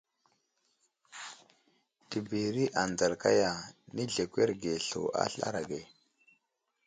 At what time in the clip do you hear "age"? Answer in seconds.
5.61-5.81